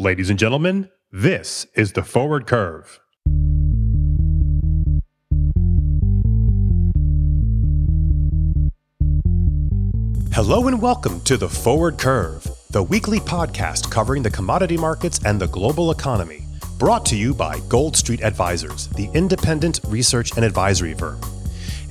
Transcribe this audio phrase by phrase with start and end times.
[0.00, 3.00] Ladies and gentlemen, this is the Forward Curve.
[10.32, 15.40] Hello and welcome to the Forward Curve, the weekly podcast covering the commodity markets and
[15.40, 16.44] the global economy,
[16.78, 21.20] brought to you by Gold Street Advisors, the independent research and advisory firm.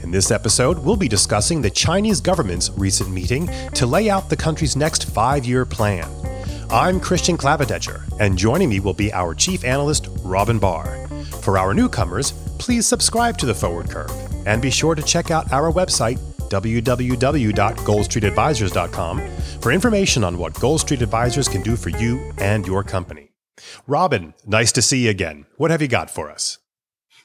[0.01, 4.37] In this episode, we'll be discussing the Chinese government's recent meeting to lay out the
[4.37, 6.07] country's next five year plan.
[6.69, 11.07] I'm Christian Klavedetcher, and joining me will be our chief analyst, Robin Bhar.
[11.41, 14.11] For our newcomers, please subscribe to the Forward Curve
[14.45, 16.17] and be sure to check out our website,
[16.49, 19.29] www.goldstreetadvisors.com,
[19.61, 23.31] for information on what Gold Street Advisors can do for you and your company.
[23.87, 25.45] Robin, nice to see you again.
[25.55, 26.57] What have you got for us?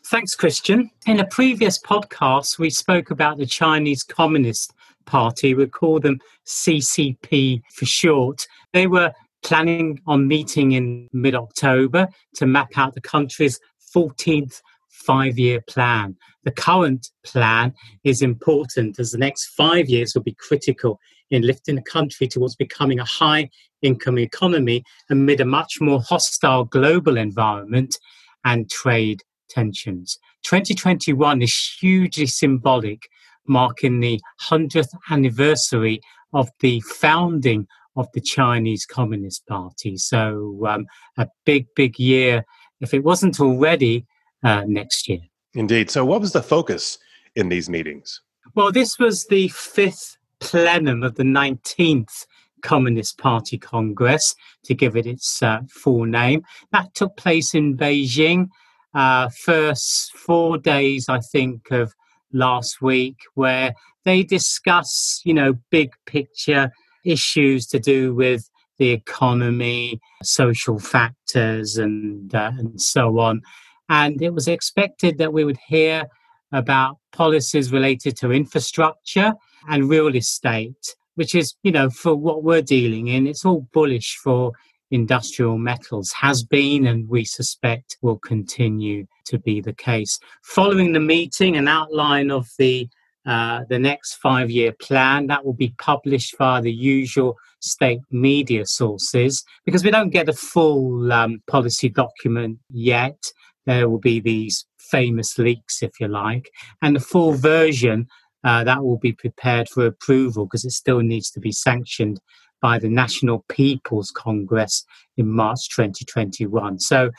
[0.06, 0.88] Thanks, Christian.
[1.06, 4.72] In a previous podcast, we spoke about the Chinese Communist
[5.04, 5.52] Party.
[5.54, 8.46] We call them CCP for short.
[8.72, 13.58] They were planning on meeting in mid October to map out the country's
[13.94, 14.60] 14th
[14.92, 16.16] five year plan.
[16.44, 20.98] The current plan is important as the next five years will be critical
[21.30, 23.48] in lifting the country towards becoming a high
[23.80, 27.98] income economy amid a much more hostile global environment
[28.44, 30.18] and trade tensions.
[30.44, 33.08] 2021 is hugely symbolic,
[33.46, 36.00] marking the 100th anniversary
[36.32, 39.96] of the founding of the Chinese Communist Party.
[39.96, 40.86] So um,
[41.18, 42.44] a big, big year,
[42.80, 44.06] if it wasn't already,
[44.42, 45.20] uh, next year.
[45.54, 45.90] Indeed.
[45.90, 46.98] So, what was the focus
[47.36, 48.20] in these meetings?
[48.54, 52.26] Well, this was the fifth plenum of the 19th
[52.62, 56.42] Communist Party Congress, to give it its uh, full name.
[56.70, 58.48] That took place in Beijing.
[58.94, 61.92] Uh, first four days, I think, of
[62.32, 66.70] last week, where they discuss, you know, big picture
[67.04, 73.42] issues to do with the economy, social factors, and uh, and so on.
[73.88, 76.04] And it was expected that we would hear
[76.52, 79.34] about policies related to infrastructure
[79.68, 84.18] and real estate, which is, you know, for what we're dealing in, it's all bullish
[84.22, 84.52] for
[84.90, 90.18] industrial metals, has been, and we suspect will continue to be the case.
[90.42, 92.88] Following the meeting, an outline of the
[93.26, 95.26] uh, the next five year plan.
[95.28, 100.32] That will be published via the usual state media sources because we don't get a
[100.32, 103.22] full um, policy document yet.
[103.66, 106.50] There will be these famous leaks, if you like,
[106.82, 108.08] and the full version
[108.44, 112.20] uh, that will be prepared for approval because it still needs to be sanctioned
[112.60, 114.84] by the National People's Congress
[115.16, 116.78] in March 2021.
[116.80, 117.10] So,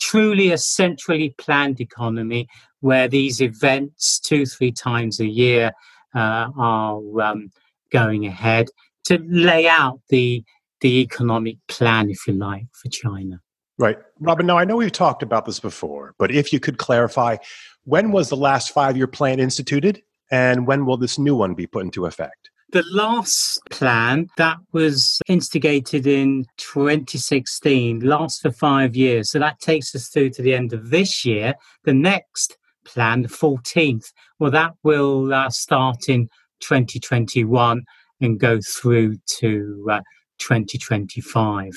[0.00, 2.48] truly a centrally planned economy
[2.80, 5.72] where these events, two, three times a year,
[6.14, 7.50] uh, are um,
[7.90, 8.68] going ahead
[9.04, 10.44] to lay out the
[10.80, 13.40] the economic plan, if you like, for China.
[13.78, 13.98] Right.
[14.20, 17.36] Robin, now I know we've talked about this before, but if you could clarify,
[17.84, 21.66] when was the last five year plan instituted and when will this new one be
[21.66, 22.50] put into effect?
[22.70, 29.30] The last plan that was instigated in 2016 lasts for five years.
[29.30, 31.54] So that takes us through to the end of this year.
[31.84, 36.28] The next plan, the 14th, well, that will uh, start in
[36.60, 37.84] 2021
[38.20, 40.00] and go through to uh,
[40.38, 41.72] 2025.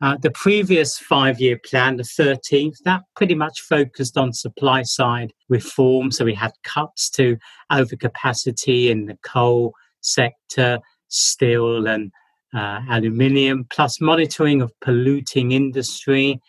[0.00, 5.32] Uh, the previous five year plan, the 13th, that pretty much focused on supply side
[5.48, 6.10] reform.
[6.10, 7.38] So we had cuts to
[7.70, 12.12] overcapacity in the coal sector, steel, and
[12.54, 16.40] uh, aluminium, plus monitoring of polluting industry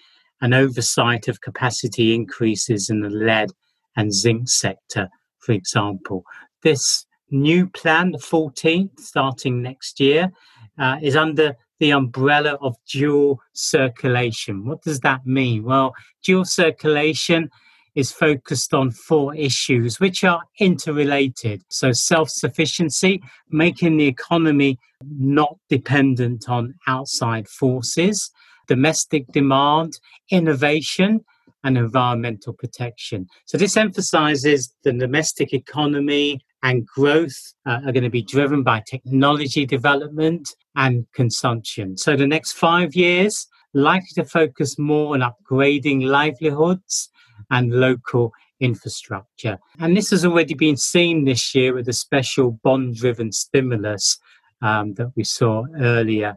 [0.42, 3.50] and oversight of capacity increases in the lead
[3.96, 5.08] and zinc sector,
[5.40, 6.24] for example.
[6.62, 10.32] This new plan, the 14th, starting next year,
[10.78, 14.66] uh, is under the umbrella of dual circulation.
[14.66, 15.64] What does that mean?
[15.64, 15.94] Well,
[16.24, 17.50] dual circulation
[17.96, 21.62] is focused on four issues which are interrelated.
[21.70, 28.32] So, self sufficiency, making the economy not dependent on outside forces,
[28.68, 30.00] domestic demand,
[30.32, 31.22] innovation,
[31.64, 33.28] and environmental protection.
[33.46, 38.82] So, this emphasizes the domestic economy and growth uh, are going to be driven by
[38.88, 41.98] technology development and consumption.
[41.98, 47.10] So, the next five years likely to focus more on upgrading livelihoods
[47.54, 49.60] and local infrastructure.
[49.80, 54.18] And this has already been seen this year with the special bond driven stimulus
[54.62, 56.36] um, that we saw earlier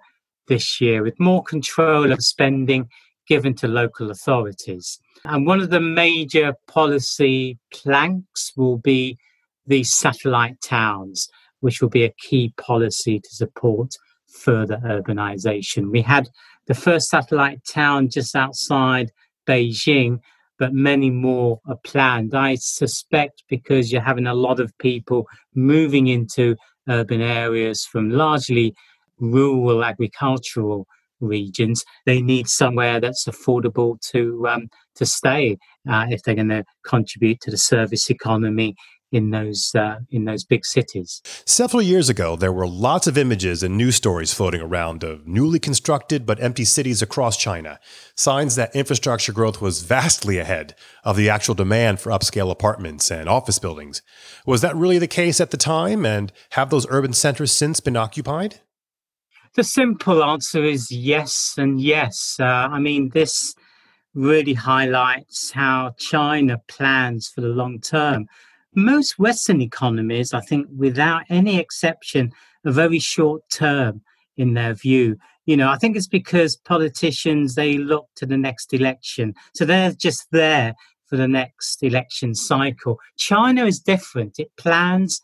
[0.49, 2.89] this year, with more control of spending
[3.27, 5.01] given to local authorities.
[5.25, 9.19] And one of the major policy planks will be
[9.67, 11.29] the satellite towns,
[11.61, 13.91] which will be a key policy to support
[14.29, 15.91] further urbanization.
[15.91, 16.29] We had
[16.67, 19.11] the first satellite town just outside
[19.49, 20.21] Beijing,
[20.59, 22.35] but many more are planned.
[22.35, 26.57] I suspect because you're having a lot of people moving into
[26.89, 28.75] urban areas from largely
[29.19, 30.87] rural agricultural
[31.21, 35.57] regions, they need somewhere that's affordable to um, to stay
[35.89, 38.75] uh, if they're going to contribute to the service economy
[39.17, 41.23] in those uh, in those big cities.
[41.47, 45.59] Several years ago, there were lots of images and news stories floating around of newly
[45.59, 47.81] constructed but empty cities across China,
[48.15, 53.29] signs that infrastructure growth was vastly ahead of the actual demand for upscale apartments and
[53.29, 54.03] office buildings.
[54.45, 57.97] Was that really the case at the time, and have those urban centers since been
[57.97, 58.61] occupied?
[59.55, 62.37] The simple answer is yes and yes.
[62.39, 63.55] Uh, I mean, this
[64.13, 68.27] really highlights how China plans for the long term.
[68.77, 72.31] Most Western economies, I think, without any exception,
[72.67, 74.03] are very short term
[74.37, 75.17] in their view.
[75.47, 79.93] You know, I think it's because politicians they look to the next election, so they're
[79.93, 80.75] just there
[81.07, 82.99] for the next election cycle.
[83.17, 85.21] China is different; it plans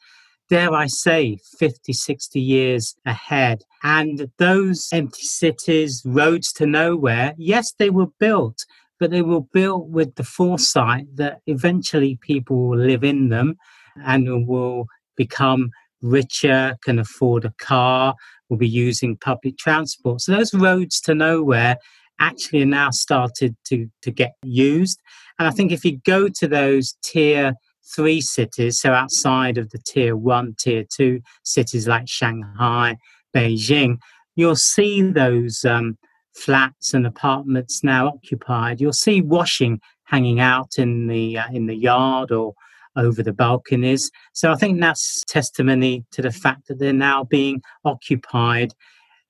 [0.53, 3.63] dare I say, 50, 60 years ahead.
[3.83, 8.67] And those empty cities, roads to nowhere, yes, they were built,
[9.03, 13.57] but they were built with the foresight that eventually people will live in them
[14.05, 15.71] and will become
[16.03, 18.15] richer, can afford a car,
[18.49, 20.21] will be using public transport.
[20.21, 21.79] So those roads to nowhere
[22.21, 25.01] actually are now started to, to get used.
[25.37, 27.55] And I think if you go to those tier
[27.97, 32.99] three cities, so outside of the tier one, tier two cities like Shanghai,
[33.35, 33.97] Beijing,
[34.37, 35.99] you'll see those um,
[36.35, 38.81] flats and apartments now occupied.
[38.81, 42.55] You'll see washing hanging out in the uh, in the yard or
[42.97, 44.11] over the balconies.
[44.35, 48.75] So I think that's testimony to the fact that they're now being occupied.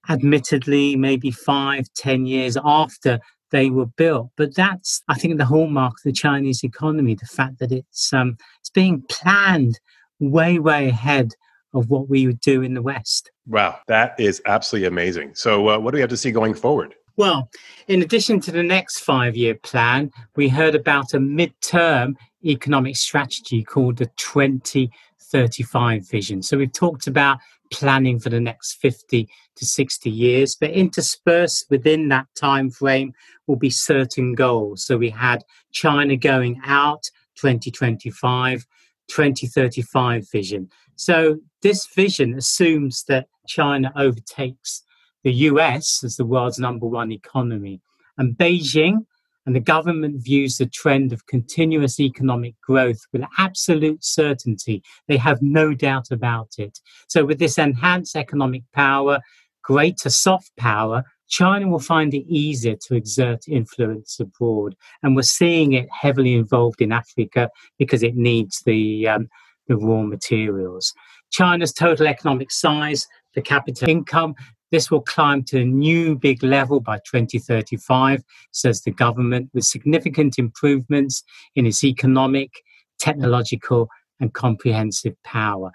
[0.09, 3.21] Admittedly, maybe five, ten years after
[3.53, 4.31] they were built.
[4.37, 8.37] But that's, I think, the hallmark of the Chinese economy: the fact that it's um,
[8.61, 9.79] it's being planned
[10.19, 11.35] way, way ahead
[11.75, 13.31] of what we would do in the West.
[13.47, 15.35] Wow, that is absolutely amazing.
[15.35, 16.95] So, uh, what do we have to see going forward?
[17.17, 17.51] Well,
[17.89, 23.63] in addition to the next five year plan, we heard about a mid-term economic strategy
[23.63, 26.43] called the 2035 vision.
[26.43, 27.39] So, we've talked about
[27.73, 33.13] planning for the next 50 to 60 years but interspersed within that time frame
[33.47, 35.43] will be certain goals so we had
[35.73, 37.03] china going out
[37.37, 38.67] 2025
[39.09, 44.83] 2035 vision so this vision assumes that china overtakes
[45.25, 47.81] the us as the world's number one economy
[48.19, 49.05] and beijing
[49.47, 54.83] and the government views the trend of continuous economic growth with absolute certainty.
[55.09, 56.79] They have no doubt about it.
[57.09, 59.19] So, with this enhanced economic power,
[59.63, 64.77] greater soft power, China will find it easier to exert influence abroad.
[65.03, 67.49] And we're seeing it heavily involved in Africa
[67.79, 69.29] because it needs the, um,
[69.69, 70.93] the raw materials.
[71.31, 74.35] China's total economic size per capita income
[74.73, 78.23] this will climb to a new big level by 2035,
[78.53, 81.23] says the government, with significant improvements
[81.55, 82.51] in its economic,
[82.99, 83.89] technological,
[84.19, 85.71] and comprehensive power.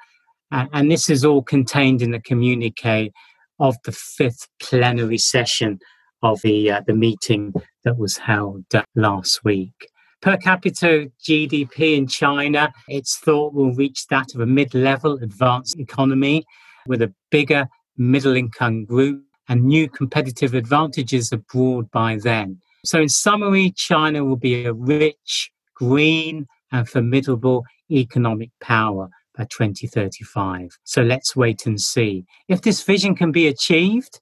[0.52, 3.12] and this is all contained in the communique
[3.60, 5.78] of the fifth plenary session
[6.24, 7.54] of the, uh, the meeting
[7.84, 9.90] that was held uh, last week.
[10.28, 15.80] Per capita GDP in China, it's thought will reach that of a mid level advanced
[15.80, 16.44] economy
[16.86, 22.60] with a bigger middle income group, and new competitive advantages abroad by then.
[22.84, 29.08] So, in summary, China will be a rich, green, and formidable economic power
[29.38, 30.72] by 2035.
[30.84, 32.26] So, let's wait and see.
[32.50, 34.20] If this vision can be achieved,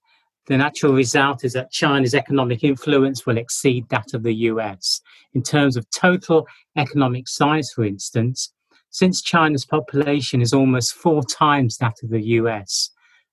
[0.47, 5.01] the natural result is that China's economic influence will exceed that of the US.
[5.33, 6.47] In terms of total
[6.77, 8.53] economic size, for instance,
[8.91, 12.91] since China's population is almost four times that of the US,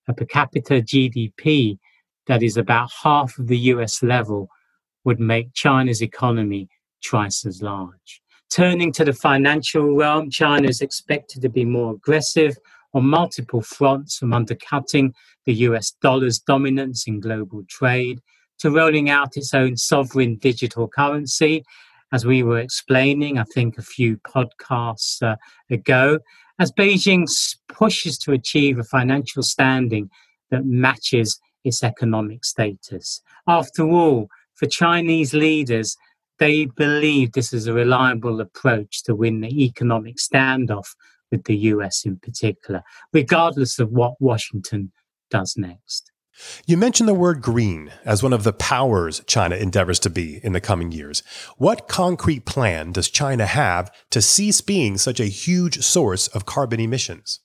[0.09, 1.79] a per capita GDP
[2.27, 4.49] that is about half of the US level
[5.05, 6.69] would make China's economy
[7.05, 8.23] twice as large.
[8.51, 12.57] Turning to the financial realm, China is expected to be more aggressive
[12.95, 18.21] on multiple fronts, from undercutting the US dollar's dominance in global trade
[18.59, 21.65] to rolling out its own sovereign digital currency,
[22.13, 25.37] as we were explaining, I think, a few podcasts uh,
[25.71, 26.19] ago,
[26.59, 27.27] as Beijing
[27.69, 30.11] pushes to achieve a financial standing
[30.51, 33.23] that matches its economic status.
[33.49, 35.97] After all, for Chinese leaders,
[36.39, 40.95] they believe this is a reliable approach to win the economic standoff
[41.33, 44.93] with the US in particular, regardless of what Washington
[45.31, 46.13] does next.
[46.67, 50.53] You mentioned the word green as one of the powers China endeavors to be in
[50.53, 51.23] the coming years.
[51.57, 56.81] What concrete plan does China have to cease being such a huge source of carbon
[56.81, 57.41] emissions?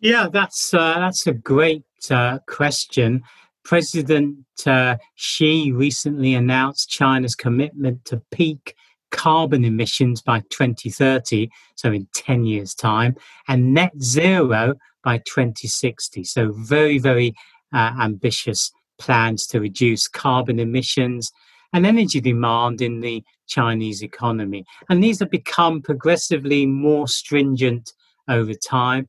[0.00, 3.22] Yeah, that's uh, that's a great uh, question.
[3.64, 8.74] President uh, Xi recently announced China's commitment to peak
[9.10, 13.16] carbon emissions by 2030, so in 10 years' time,
[13.48, 16.24] and net zero by 2060.
[16.24, 17.34] So, very, very
[17.72, 21.32] uh, ambitious plans to reduce carbon emissions
[21.72, 24.64] and energy demand in the Chinese economy.
[24.88, 27.92] And these have become progressively more stringent
[28.28, 29.08] over time.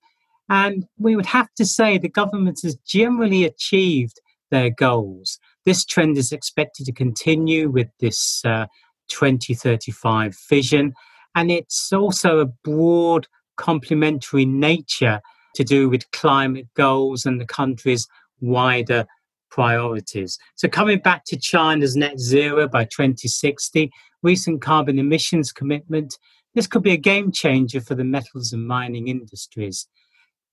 [0.49, 5.39] And we would have to say the government has generally achieved their goals.
[5.65, 8.65] This trend is expected to continue with this uh,
[9.11, 10.93] 2035 vision.
[11.35, 13.27] And it's also a broad
[13.57, 15.21] complementary nature
[15.55, 18.07] to do with climate goals and the country's
[18.39, 19.05] wider
[19.49, 20.39] priorities.
[20.55, 23.91] So, coming back to China's net zero by 2060,
[24.23, 26.17] recent carbon emissions commitment,
[26.55, 29.87] this could be a game changer for the metals and mining industries.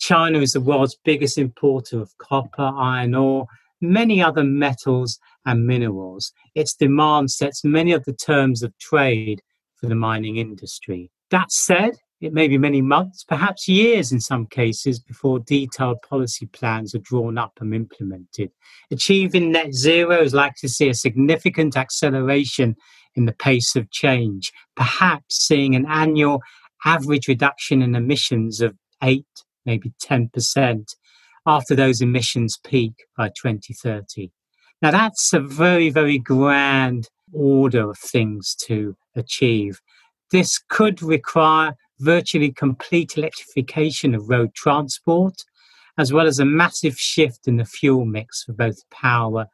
[0.00, 3.46] China is the world's biggest importer of copper, iron ore,
[3.80, 6.32] many other metals and minerals.
[6.54, 9.42] Its demand sets many of the terms of trade
[9.76, 11.10] for the mining industry.
[11.30, 16.46] That said, it may be many months, perhaps years in some cases, before detailed policy
[16.46, 18.50] plans are drawn up and implemented.
[18.90, 22.74] Achieving net zero is likely to see a significant acceleration
[23.14, 26.40] in the pace of change, perhaps seeing an annual
[26.84, 29.24] average reduction in emissions of 8,
[29.64, 30.94] maybe 10%
[31.48, 34.30] after those emissions peak by 2030.
[34.82, 39.80] Now, that's a very, very grand order of things to achieve.
[40.30, 45.42] This could require virtually complete electrification of road transport,
[45.96, 49.46] as well as a massive shift in the fuel mix for both power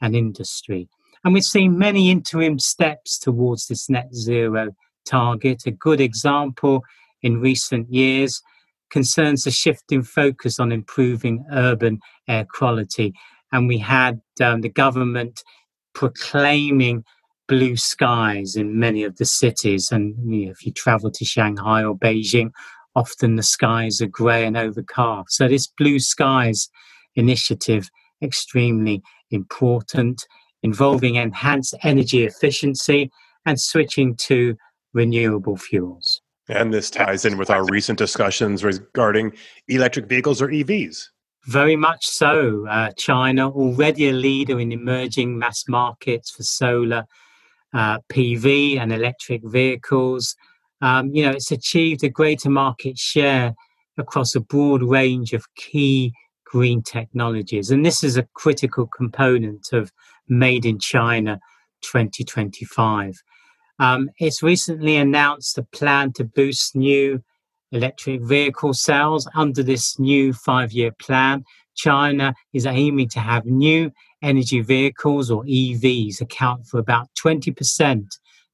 [0.00, 0.88] and industry.
[1.24, 4.70] And we've seen many interim steps towards this net zero
[5.04, 5.64] target.
[5.66, 6.84] A good example
[7.22, 8.40] in recent years
[8.90, 13.14] concerns a shift in focus on improving urban air quality.
[13.52, 15.42] And we had um, the government
[15.94, 17.04] proclaiming
[17.48, 19.90] blue skies in many of the cities.
[19.90, 22.50] And you know, if you travel to Shanghai or Beijing,
[22.94, 25.32] often the skies are grey and overcast.
[25.32, 26.68] So this blue skies
[27.16, 27.88] initiative
[28.22, 30.26] extremely important,
[30.62, 33.10] involving enhanced energy efficiency
[33.46, 34.56] and switching to
[34.92, 36.20] renewable fuels.
[36.48, 39.32] And this ties in with our recent discussions regarding
[39.68, 41.08] electric vehicles or EVs.
[41.46, 42.66] Very much so.
[42.68, 47.06] Uh, China, already a leader in emerging mass markets for solar
[47.72, 50.36] uh, PV and electric vehicles.
[50.82, 53.54] Um, you know, it's achieved a greater market share
[53.96, 56.12] across a broad range of key
[56.44, 57.70] green technologies.
[57.70, 59.92] And this is a critical component of
[60.28, 61.40] Made in China
[61.82, 63.22] 2025.
[63.80, 67.24] Um, it's recently announced a plan to boost new
[67.72, 71.44] electric vehicle sales under this new five year plan.
[71.74, 73.90] China is aiming to have new
[74.22, 78.04] energy vehicles or EVs account for about 20%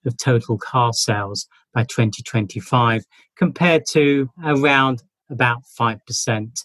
[0.04, 3.02] of total car sales by 2025,
[3.36, 6.64] compared to around about 5%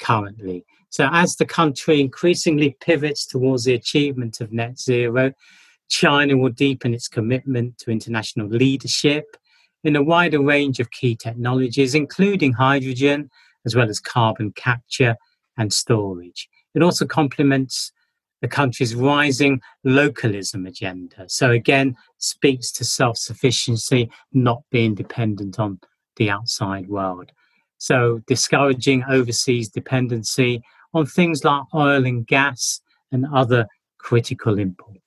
[0.00, 0.64] currently.
[0.90, 5.32] So, as the country increasingly pivots towards the achievement of net zero,
[5.88, 9.36] China will deepen its commitment to international leadership
[9.84, 13.30] in a wider range of key technologies, including hydrogen,
[13.66, 15.16] as well as carbon capture
[15.56, 16.48] and storage.
[16.74, 17.92] It also complements
[18.40, 21.28] the country's rising localism agenda.
[21.28, 25.78] So, again, speaks to self sufficiency, not being dependent on
[26.16, 27.30] the outside world.
[27.78, 30.62] So, discouraging overseas dependency
[30.92, 32.80] on things like oil and gas
[33.12, 33.66] and other
[33.98, 35.01] critical imports.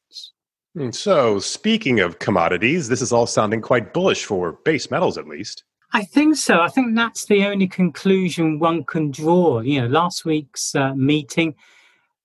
[0.92, 5.64] So, speaking of commodities, this is all sounding quite bullish for base metals, at least.
[5.94, 6.60] I think so.
[6.60, 9.62] I think that's the only conclusion one can draw.
[9.62, 11.56] You know, last week's uh, meeting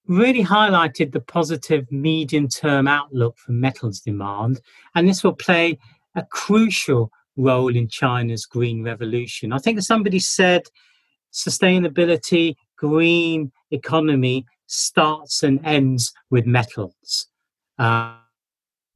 [0.08, 4.60] really highlighted the positive medium term outlook for metals demand,
[4.96, 5.78] and this will play
[6.16, 9.52] a crucial role in China's green revolution.
[9.52, 10.62] I think somebody said
[11.32, 17.28] sustainability, green economy starts and ends with metals.
[17.78, 18.16] Uh,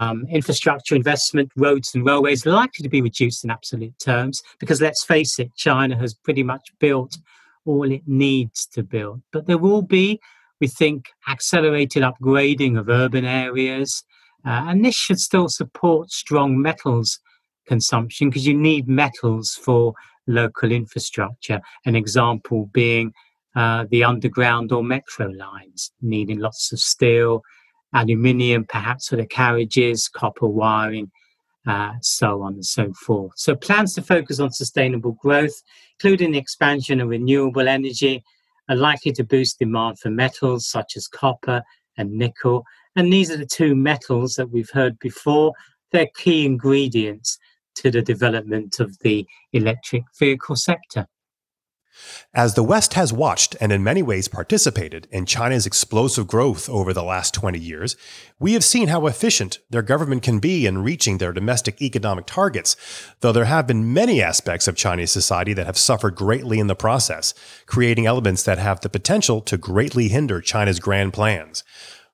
[0.01, 5.05] um, infrastructure investment, roads and railways, likely to be reduced in absolute terms because let's
[5.05, 7.17] face it, China has pretty much built
[7.65, 9.23] all it needs to build.
[9.33, 10.21] But there will be,
[10.61, 14.05] we think, accelerated upgrading of urban areas,
[14.47, 17.19] uh, and this should still support strong metals
[17.67, 19.95] consumption because you need metals for
[20.27, 21.61] local infrastructure.
[21.87, 23.13] An example being
[23.57, 27.43] uh, the underground or metro lines, needing lots of steel,
[27.95, 31.11] aluminium, perhaps for the carriages, copper wiring,
[31.67, 33.33] uh, so on and so forth.
[33.37, 35.63] So, plans to focus on sustainable growth,
[35.99, 38.23] including the expansion of renewable energy,
[38.69, 41.63] are likely to boost demand for metals such as copper
[41.97, 42.65] and nickel.
[42.97, 45.53] And these are the two metals that we've heard before.
[45.93, 47.39] They're key ingredients
[47.77, 51.07] to the development of the electric vehicle sector.
[52.33, 56.93] As the West has watched and in many ways participated in China's explosive growth over
[56.93, 57.97] the last 20 years,
[58.39, 62.77] we have seen how efficient their government can be in reaching their domestic economic targets,
[63.21, 66.75] though there have been many aspects of Chinese society that have suffered greatly in the
[66.75, 67.35] process,
[67.67, 71.63] creating elements that have the potential to greatly hinder China's grand plans.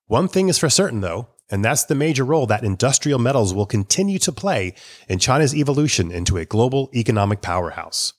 [0.07, 3.67] One thing is for certain, though, and that's the major role that industrial metals will
[3.67, 4.75] continue to play
[5.09, 8.13] in China's evolution into a global economic powerhouse.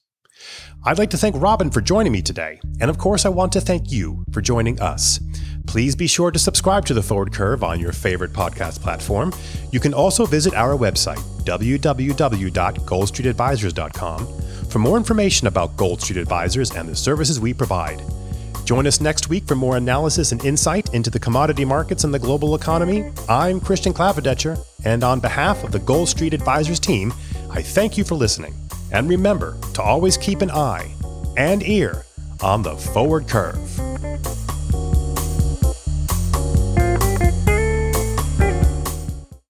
[0.83, 3.62] I'd like to thank Robin for joining me today, and of course, I want to
[3.62, 5.19] thank you for joining us.
[5.67, 9.31] Please be sure to subscribe to The Forward Curve on your favorite podcast platform.
[9.71, 14.27] You can also visit our website, www.goldstreetadvisors.com,
[14.69, 18.01] for more information about Gold Street Advisors and the services we provide.
[18.65, 22.19] Join us next week for more analysis and insight into the commodity markets and the
[22.19, 23.12] global economy.
[23.27, 27.13] I'm Christian Klavedetcher, and on behalf of the Gold Street Advisors team,
[27.51, 28.53] I thank you for listening.
[28.91, 30.93] And remember to always keep an eye
[31.38, 32.05] and ear
[32.41, 33.90] on the forward curve.